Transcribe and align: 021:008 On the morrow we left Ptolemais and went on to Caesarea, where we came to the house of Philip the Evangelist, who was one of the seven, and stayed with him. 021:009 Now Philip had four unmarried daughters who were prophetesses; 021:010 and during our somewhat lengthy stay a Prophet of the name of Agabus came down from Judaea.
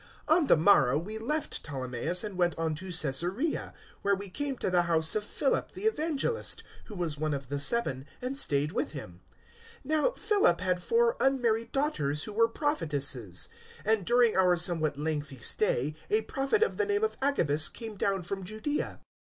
021:008 0.27 0.37
On 0.37 0.47
the 0.47 0.57
morrow 0.57 0.97
we 0.97 1.17
left 1.19 1.63
Ptolemais 1.63 2.23
and 2.23 2.35
went 2.35 2.57
on 2.57 2.73
to 2.73 2.87
Caesarea, 2.89 3.71
where 4.01 4.15
we 4.15 4.31
came 4.31 4.57
to 4.57 4.71
the 4.71 4.81
house 4.81 5.13
of 5.13 5.23
Philip 5.23 5.73
the 5.73 5.83
Evangelist, 5.83 6.63
who 6.85 6.95
was 6.95 7.19
one 7.19 7.35
of 7.35 7.49
the 7.49 7.59
seven, 7.59 8.07
and 8.19 8.35
stayed 8.35 8.71
with 8.71 8.93
him. 8.93 9.21
021:009 9.85 9.85
Now 9.85 10.09
Philip 10.13 10.61
had 10.61 10.81
four 10.81 11.17
unmarried 11.19 11.71
daughters 11.71 12.23
who 12.23 12.33
were 12.33 12.47
prophetesses; 12.47 13.47
021:010 13.85 13.93
and 13.93 14.05
during 14.07 14.35
our 14.35 14.55
somewhat 14.57 14.97
lengthy 14.97 15.39
stay 15.39 15.93
a 16.09 16.23
Prophet 16.23 16.63
of 16.63 16.77
the 16.77 16.85
name 16.85 17.03
of 17.03 17.15
Agabus 17.21 17.69
came 17.69 17.95
down 17.95 18.23
from 18.23 18.43
Judaea. 18.43 19.01